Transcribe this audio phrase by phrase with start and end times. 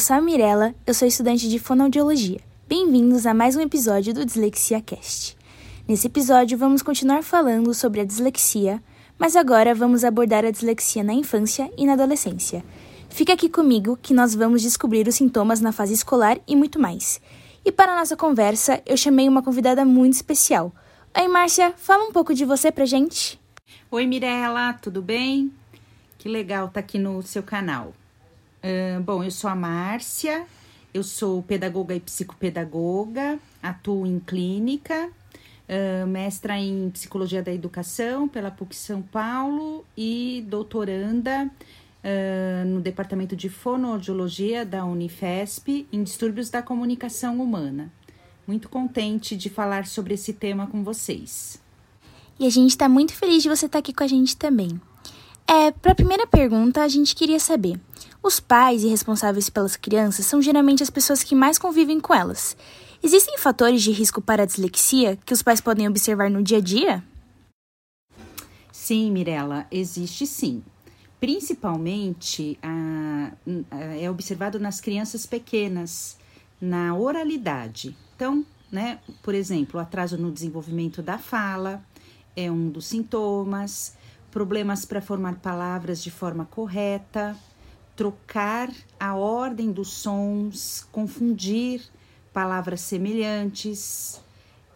[0.00, 2.40] sou a Mirella, eu sou estudante de fonoaudiologia.
[2.66, 5.36] Bem-vindos a mais um episódio do Dislexia Cast.
[5.86, 8.82] Nesse episódio vamos continuar falando sobre a dislexia,
[9.18, 12.64] mas agora vamos abordar a dislexia na infância e na adolescência.
[13.10, 17.20] Fica aqui comigo que nós vamos descobrir os sintomas na fase escolar e muito mais.
[17.62, 20.72] E para a nossa conversa, eu chamei uma convidada muito especial.
[21.14, 23.38] Oi, Márcia, fala um pouco de você pra gente.
[23.90, 25.52] Oi, Mirella, tudo bem?
[26.16, 27.92] Que legal estar tá aqui no seu canal.
[29.04, 30.46] Bom, eu sou a Márcia,
[30.92, 35.08] eu sou pedagoga e psicopedagoga, atuo em clínica,
[35.70, 43.36] uh, mestra em psicologia da educação pela PUC São Paulo e doutoranda uh, no departamento
[43.36, 47.92] de fonoaudiologia da Unifesp em distúrbios da comunicação humana.
[48.46, 51.62] Muito contente de falar sobre esse tema com vocês.
[52.38, 54.80] E a gente está muito feliz de você estar tá aqui com a gente também.
[55.46, 57.78] É, para a primeira pergunta, a gente queria saber:
[58.22, 62.56] os pais e responsáveis pelas crianças são geralmente as pessoas que mais convivem com elas.
[63.02, 66.60] Existem fatores de risco para a dislexia que os pais podem observar no dia a
[66.60, 67.02] dia?
[68.70, 70.62] Sim, Mirella, existe sim.
[71.18, 73.32] Principalmente a,
[73.70, 76.18] a, é observado nas crianças pequenas,
[76.60, 77.96] na oralidade.
[78.16, 81.82] Então, né, por exemplo, atraso no desenvolvimento da fala,
[82.36, 83.96] é um dos sintomas,
[84.30, 87.36] problemas para formar palavras de forma correta,
[88.00, 91.82] trocar a ordem dos sons, confundir
[92.32, 94.18] palavras semelhantes.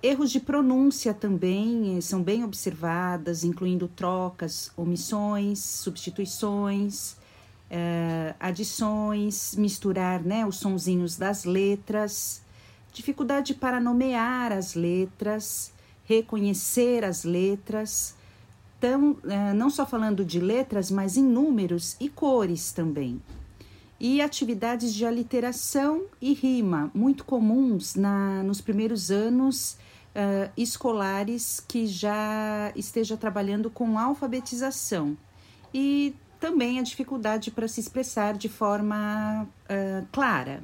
[0.03, 7.17] Erros de pronúncia também eh, são bem observadas, incluindo trocas, omissões, substituições,
[7.71, 12.43] eh, adições, misturar né, os sonzinhos das letras,
[12.93, 15.73] dificuldade para nomear as letras,
[16.05, 18.15] reconhecer as letras,
[18.85, 23.19] tão, é, não só falando de letras, mas em números e cores também.
[23.99, 29.79] E atividades de aliteração e rima, muito comuns na, nos primeiros anos
[30.15, 35.17] uh, escolares que já esteja trabalhando com alfabetização.
[35.73, 40.63] E também a dificuldade para se expressar de forma uh, clara.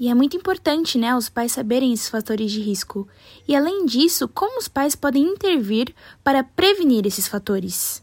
[0.00, 3.06] E é muito importante, né, os pais saberem esses fatores de risco.
[3.46, 5.94] E além disso, como os pais podem intervir
[6.24, 8.02] para prevenir esses fatores?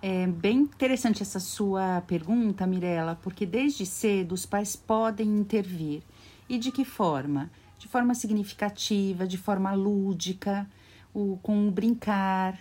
[0.00, 6.02] É bem interessante essa sua pergunta, Mirella, porque desde cedo os pais podem intervir.
[6.48, 7.50] E de que forma?
[7.78, 10.66] De forma significativa, de forma lúdica,
[11.12, 12.58] o, com o brincar,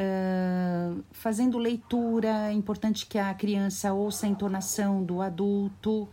[0.00, 6.08] Uh, fazendo leitura, é importante que a criança ouça a entonação do adulto,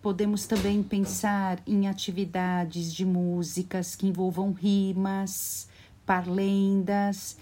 [0.00, 5.68] podemos também pensar em atividades de músicas que envolvam rimas,
[6.06, 7.36] parlendas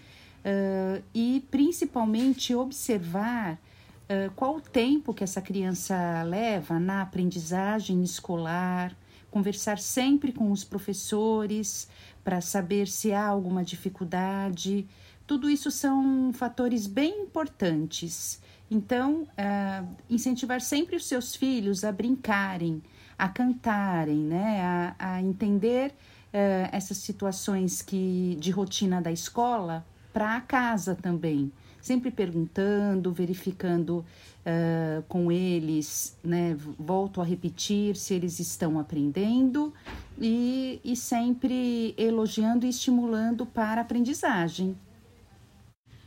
[0.44, 8.96] uh, e principalmente observar uh, qual o tempo que essa criança leva na aprendizagem escolar,
[9.30, 11.88] conversar sempre com os professores
[12.25, 14.88] para saber se há alguma dificuldade.
[15.26, 18.41] Tudo isso são fatores bem importantes
[18.71, 22.82] então, uh, incentivar sempre os seus filhos a brincarem,
[23.19, 30.37] a cantarem, né, a, a entender uh, essas situações que de rotina da escola para
[30.37, 38.41] a casa também, sempre perguntando, verificando uh, com eles, né, volto a repetir se eles
[38.41, 39.72] estão aprendendo
[40.19, 44.76] e, e sempre elogiando e estimulando para a aprendizagem.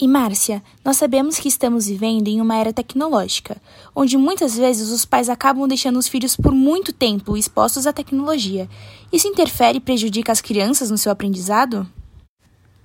[0.02, 3.62] E Márcia, nós sabemos que estamos vivendo em uma era tecnológica,
[3.94, 8.70] onde muitas vezes os pais acabam deixando os filhos por muito tempo expostos à tecnologia.
[9.12, 11.86] Isso interfere e prejudica as crianças no seu aprendizado?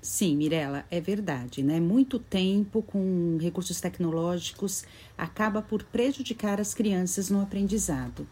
[0.02, 1.78] Sim, Mirella, é verdade, né?
[1.78, 4.82] Muito tempo com recursos tecnológicos
[5.16, 8.26] acaba por prejudicar as crianças no aprendizado.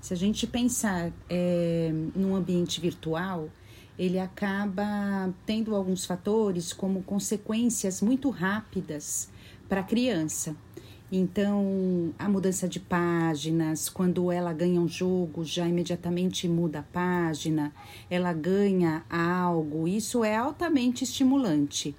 [0.00, 3.48] Se a gente pensar é, num ambiente virtual,
[3.98, 9.28] ele acaba tendo alguns fatores como consequências muito rápidas
[9.68, 10.54] para a criança.
[11.10, 17.72] Então, a mudança de páginas, quando ela ganha um jogo, já imediatamente muda a página,
[18.10, 21.96] ela ganha algo, isso é altamente estimulante.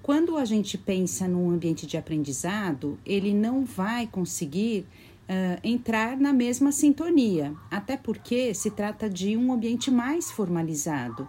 [0.00, 4.86] Quando a gente pensa num ambiente de aprendizado, ele não vai conseguir
[5.28, 11.28] uh, entrar na mesma sintonia, até porque se trata de um ambiente mais formalizado,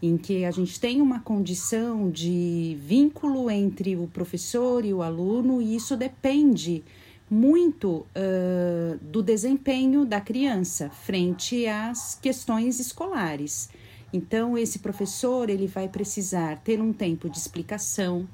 [0.00, 5.60] em que a gente tem uma condição de vínculo entre o professor e o aluno,
[5.60, 6.84] e isso depende
[7.30, 13.68] muito uh, do desempenho da criança frente às questões escolares.
[14.12, 18.26] Então, esse professor ele vai precisar ter um tempo de explicação,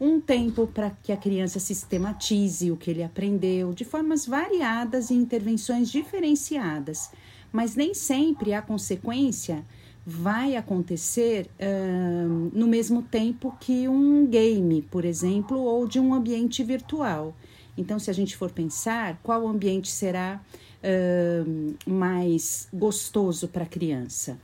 [0.00, 5.14] um tempo para que a criança sistematize o que ele aprendeu, de formas variadas e
[5.14, 7.10] intervenções diferenciadas.
[7.52, 9.64] Mas nem sempre a consequência
[10.06, 16.62] vai acontecer uh, no mesmo tempo que um game, por exemplo, ou de um ambiente
[16.62, 17.34] virtual.
[17.76, 20.40] Então, se a gente for pensar, qual ambiente será
[20.82, 24.38] uh, mais gostoso para a criança?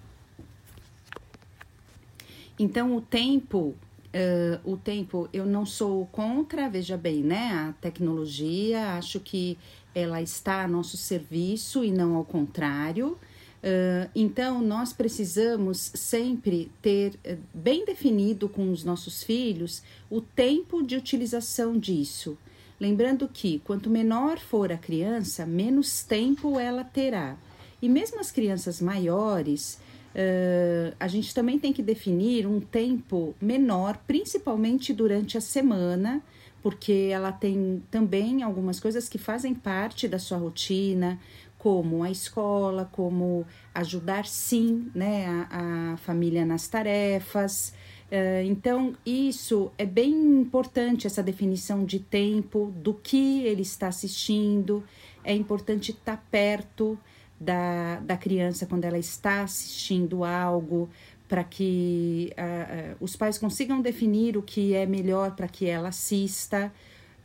[2.59, 3.75] Então, o tempo
[4.15, 7.51] Uh, o tempo, eu não sou contra, veja bem, né?
[7.51, 9.59] A tecnologia, acho que
[9.93, 13.19] ela está a nosso serviço e não ao contrário.
[13.65, 20.81] Uh, então, nós precisamos sempre ter uh, bem definido com os nossos filhos o tempo
[20.81, 22.39] de utilização disso.
[22.79, 27.37] Lembrando que quanto menor for a criança, menos tempo ela terá.
[27.83, 29.81] E mesmo as crianças maiores,
[30.15, 36.23] Uh, a gente também tem que definir um tempo menor, principalmente durante a semana,
[36.63, 41.19] porque ela tem também algumas coisas que fazem parte da sua rotina,
[41.59, 43.45] como a escola, como
[43.75, 47.75] ajudar sim né, a, a família nas tarefas.
[48.07, 54.85] Uh, então, isso é bem importante, essa definição de tempo, do que ele está assistindo,
[55.25, 56.97] é importante estar perto
[57.39, 60.89] da, da criança quando ela está assistindo algo,
[61.29, 65.89] para que uh, uh, os pais consigam definir o que é melhor para que ela
[65.89, 66.73] assista.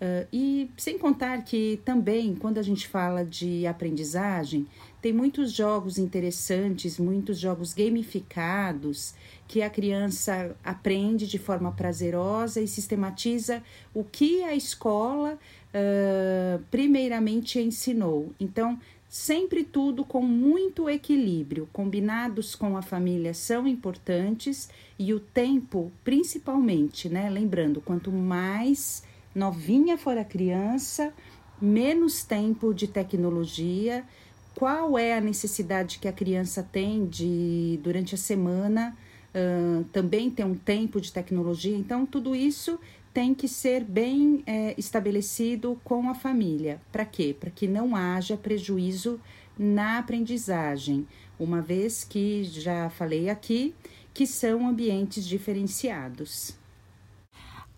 [0.02, 4.66] Uh, e sem contar que também, quando a gente fala de aprendizagem,
[5.02, 9.14] tem muitos jogos interessantes, muitos jogos gamificados,
[9.48, 13.62] que a criança aprende de forma prazerosa e sistematiza
[13.94, 15.38] o que a escola
[15.74, 18.34] uh, primeiramente ensinou.
[18.40, 18.80] Então,
[19.10, 21.68] Sempre tudo com muito equilíbrio.
[21.74, 24.70] Combinados com a família são importantes
[25.00, 27.28] e o tempo, principalmente, né?
[27.28, 29.04] Lembrando, quanto mais
[29.34, 31.12] novinha for a criança,
[31.60, 34.06] menos tempo de tecnologia.
[34.54, 38.96] Qual é a necessidade que a criança tem de durante a semana
[39.34, 41.76] uh, também ter um tempo de tecnologia?
[41.76, 42.80] Então, tudo isso
[43.14, 46.82] tem que ser bem é, estabelecido com a família.
[46.92, 47.36] Para quê?
[47.38, 49.20] Para que não haja prejuízo
[49.58, 51.08] na aprendizagem,
[51.40, 53.74] uma vez que já falei aqui
[54.14, 56.58] que são ambientes diferenciados.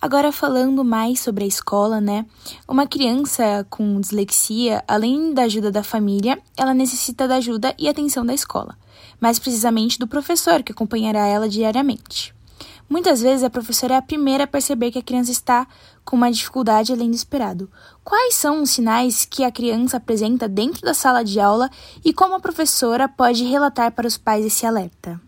[0.01, 2.25] Agora falando mais sobre a escola, né?
[2.68, 8.25] Uma criança com dislexia, além da ajuda da família, ela necessita da ajuda e atenção
[8.25, 8.75] da escola,
[9.19, 12.34] mais precisamente do professor que acompanhará ela diariamente.
[12.92, 15.66] Muitas vezes a professora é a primeira a perceber que a criança está
[16.04, 17.72] com uma dificuldade além do esperado.
[18.04, 21.70] Quais são os sinais que a criança apresenta dentro da sala de aula
[22.04, 25.22] e como a professora pode relatar para os pais esse alerta?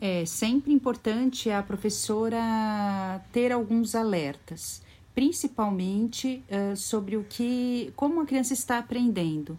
[0.00, 4.82] É sempre importante a professora ter alguns alertas,
[5.14, 9.56] principalmente uh, sobre o que, como a criança está aprendendo.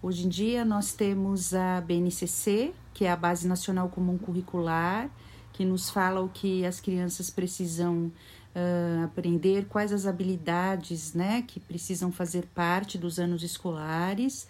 [0.00, 5.10] Hoje em dia nós temos a BNCC, que é a Base Nacional Comum Curricular,
[5.52, 8.10] que nos fala o que as crianças precisam
[8.54, 14.46] uh, aprender, quais as habilidades né, que precisam fazer parte dos anos escolares.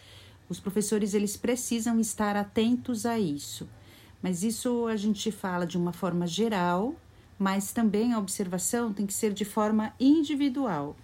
[0.49, 3.69] Os professores eles precisam estar atentos a isso.
[4.23, 6.95] Mas isso a gente fala de uma forma geral,
[7.39, 10.97] mas também a observação tem que ser de forma individual.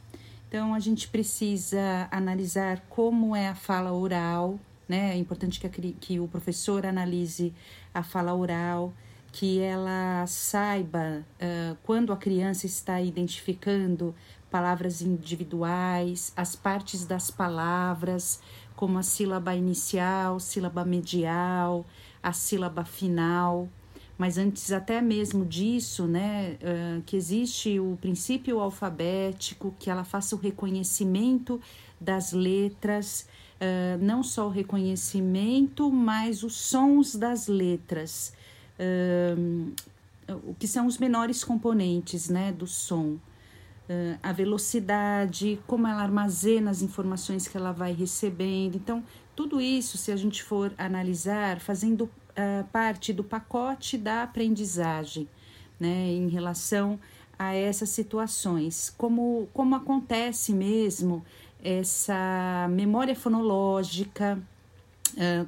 [0.49, 5.13] Então a gente precisa analisar como é a fala oral, né?
[5.13, 7.53] É importante que, a, que o professor analise
[7.93, 8.95] a fala oral,
[9.39, 14.13] que ela saiba uh, quando a criança está identificando
[14.51, 18.41] palavras individuais, as partes das palavras,
[18.75, 21.87] como a sílaba inicial, sílaba medial,
[22.21, 23.69] a sílaba final.
[24.17, 30.35] Mas antes até mesmo disso, né, uh, que existe o princípio alfabético, que ela faça
[30.35, 31.61] o reconhecimento
[32.01, 33.29] das letras,
[33.61, 38.37] uh, não só o reconhecimento, mas os sons das letras
[40.45, 43.17] o que são os menores componentes né, do som.
[44.23, 48.77] A velocidade, como ela armazena as informações que ela vai recebendo.
[48.77, 49.03] Então,
[49.35, 55.29] tudo isso, se a gente for analisar, fazendo uh, parte do pacote da aprendizagem,
[55.79, 56.99] né, em relação
[57.39, 61.25] a essas situações, como, como acontece mesmo
[61.63, 64.39] essa memória fonológica,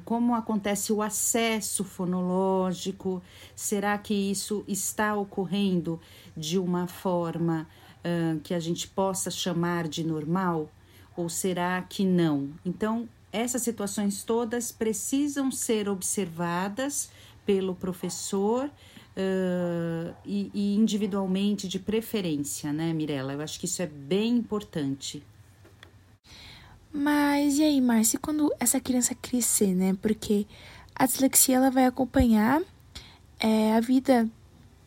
[0.03, 3.21] como acontece o acesso fonológico?
[3.55, 5.99] Será que isso está ocorrendo
[6.35, 7.67] de uma forma
[7.99, 10.69] uh, que a gente possa chamar de normal?
[11.15, 12.49] Ou será que não?
[12.65, 17.09] Então, essas situações todas precisam ser observadas
[17.45, 23.33] pelo professor uh, e, e, individualmente, de preferência, né, Mirella?
[23.33, 25.23] Eu acho que isso é bem importante.
[26.93, 29.95] Mas e aí, Márcia, quando essa criança crescer, né?
[30.01, 30.45] Porque
[30.95, 32.61] a dislexia ela vai acompanhar
[33.39, 34.29] é, a vida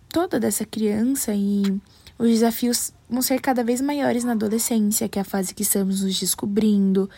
[0.09, 1.63] toda dessa criança e
[2.19, 6.03] os desafios vão ser cada vez maiores na adolescência, que é a fase que estamos
[6.03, 7.11] nos descobrindo,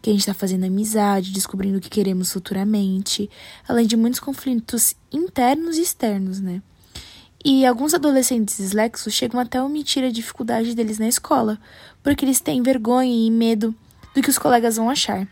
[0.00, 3.28] que a gente está fazendo amizade, descobrindo o que queremos futuramente,
[3.66, 6.62] além de muitos conflitos internos e externos, né?
[7.44, 11.58] E alguns adolescentes dislexos chegam até a omitir a dificuldade deles na escola,
[12.02, 13.74] porque eles têm vergonha e medo
[14.14, 15.26] do que os colegas vão achar.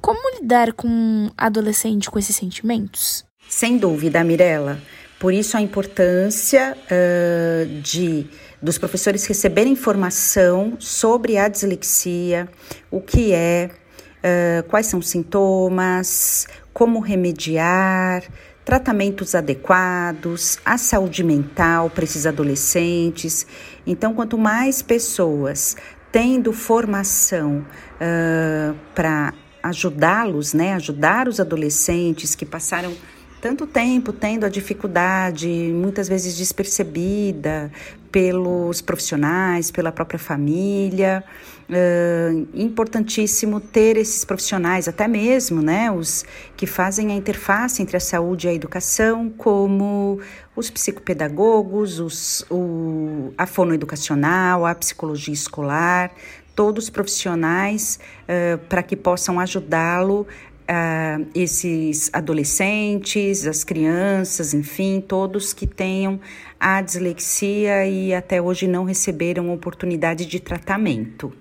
[0.00, 3.24] Como lidar com um adolescente com esses sentimentos?
[3.48, 4.80] Sem dúvida, Mirella.
[5.18, 8.26] Por isso a importância uh, de
[8.60, 12.48] dos professores receberem informação sobre a dislexia,
[12.90, 13.70] o que é,
[14.18, 18.24] uh, quais são os sintomas, como remediar,
[18.64, 23.46] tratamentos adequados, a saúde mental para esses adolescentes.
[23.86, 25.76] Então, quanto mais pessoas
[26.10, 27.64] tendo formação
[28.00, 32.94] uh, para ajudá-los, né, ajudar os adolescentes que passaram
[33.40, 37.70] tanto tempo tendo a dificuldade, muitas vezes despercebida
[38.10, 41.22] pelos profissionais, pela própria família.
[41.68, 46.24] Uh, importantíssimo ter esses profissionais, até mesmo né, os
[46.56, 50.18] que fazem a interface entre a saúde e a educação, como
[50.56, 56.10] os psicopedagogos, os, o, a fonoeducacional, a psicologia escolar,
[56.58, 65.68] todos profissionais uh, para que possam ajudá-lo uh, esses adolescentes, as crianças, enfim, todos que
[65.68, 66.18] tenham
[66.58, 71.32] a dislexia e até hoje não receberam oportunidade de tratamento.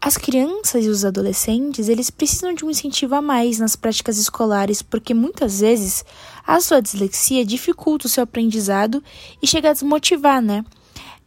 [0.00, 4.82] As crianças e os adolescentes, eles precisam de um incentivo a mais nas práticas escolares,
[4.82, 6.04] porque muitas vezes
[6.44, 9.00] a sua dislexia dificulta o seu aprendizado
[9.40, 10.64] e chega a desmotivar, né?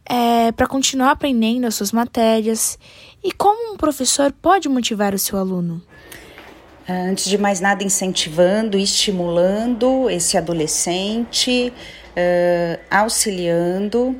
[0.08, 2.78] É, para continuar aprendendo as suas matérias.
[3.22, 5.82] E como um professor pode motivar o seu aluno?
[6.88, 14.16] Antes de mais nada, incentivando, estimulando esse adolescente, uh, auxiliando,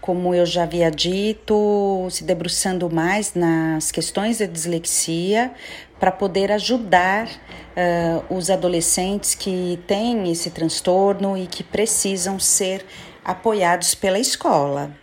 [0.00, 5.52] como eu já havia dito, se debruçando mais nas questões da dislexia,
[5.98, 12.86] para poder ajudar uh, os adolescentes que têm esse transtorno e que precisam ser
[13.24, 15.01] apoiados pela escola.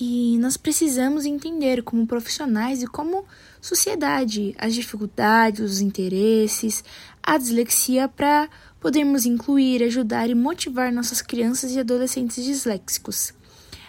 [0.00, 3.26] E nós precisamos entender, como profissionais e como
[3.60, 6.82] sociedade, as dificuldades, os interesses,
[7.22, 8.48] a dislexia para
[8.80, 13.34] podermos incluir, ajudar e motivar nossas crianças e adolescentes disléxicos,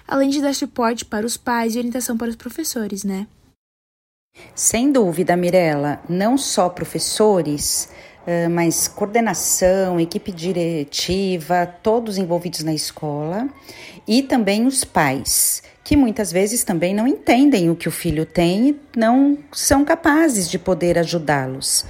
[0.05, 3.25] além de dar suporte para os pais e orientação para os professores, né?
[4.53, 7.89] Sem dúvida, Mirella, não só professores,
[8.51, 13.47] mas coordenação, equipe diretiva, todos envolvidos na escola
[14.07, 18.69] e também os pais que muitas vezes também não entendem o que o filho tem
[18.69, 21.85] e não são capazes de poder ajudá-los.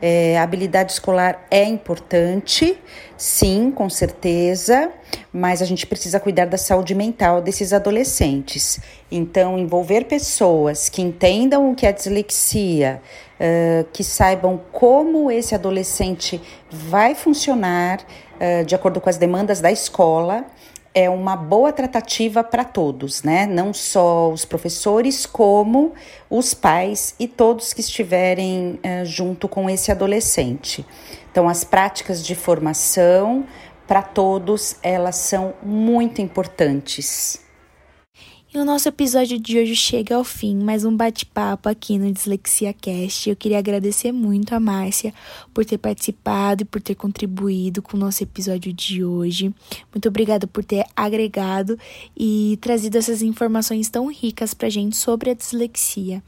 [0.00, 2.78] É, a habilidade escolar é importante,
[3.16, 4.92] sim, com certeza,
[5.32, 8.78] mas a gente precisa cuidar da saúde mental desses adolescentes.
[9.10, 13.02] Então, envolver pessoas que entendam o que é dislexia,
[13.40, 16.40] uh, que saibam como esse adolescente
[16.70, 20.44] vai funcionar uh, de acordo com as demandas da escola
[20.94, 23.46] é uma boa tratativa para todos, né?
[23.46, 25.94] Não só os professores, como
[26.28, 30.84] os pais e todos que estiverem uh, junto com esse adolescente.
[31.30, 33.46] Então, as práticas de formação
[33.86, 37.40] para todos, elas são muito importantes.
[38.52, 42.72] E o nosso episódio de hoje chega ao fim, mais um bate-papo aqui no Dislexia
[42.72, 43.28] Cast.
[43.28, 45.12] Eu queria agradecer muito a Márcia
[45.52, 49.54] por ter participado e por ter contribuído com o nosso episódio de hoje.
[49.94, 51.78] Muito obrigada por ter agregado
[52.16, 56.22] e trazido essas informações tão ricas pra gente sobre a dislexia.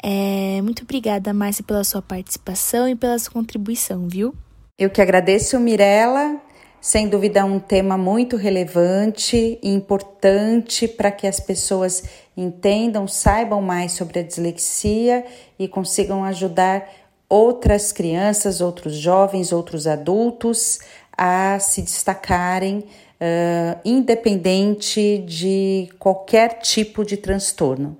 [0.00, 4.32] É, muito obrigada, Márcia, pela sua participação e pela sua contribuição, viu?
[4.78, 6.40] Eu que agradeço, Mirella.
[6.86, 12.04] Sem dúvida, um tema muito relevante e importante para que as pessoas
[12.36, 15.24] entendam, saibam mais sobre a dislexia
[15.58, 16.88] e consigam ajudar
[17.28, 20.78] outras crianças, outros jovens, outros adultos
[21.18, 27.98] a se destacarem, uh, independente de qualquer tipo de transtorno.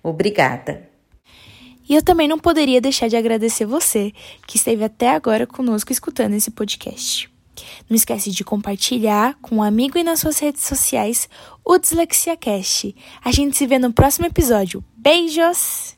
[0.00, 0.88] Obrigada.
[1.88, 4.12] E eu também não poderia deixar de agradecer você
[4.46, 7.36] que esteve até agora conosco escutando esse podcast.
[7.88, 11.28] Não esquece de compartilhar com um amigo e nas suas redes sociais
[11.64, 12.94] o Dislexia Cast.
[13.24, 14.84] A gente se vê no próximo episódio.
[14.96, 15.96] Beijos!